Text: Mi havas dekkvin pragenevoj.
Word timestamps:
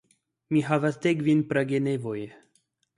Mi 0.55 0.63
havas 0.69 0.97
dekkvin 1.05 1.45
pragenevoj. 1.55 2.19